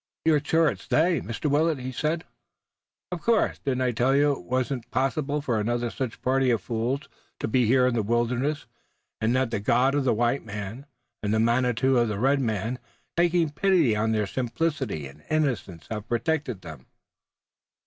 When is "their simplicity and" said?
14.11-15.23